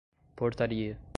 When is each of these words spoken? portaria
portaria 0.35 0.99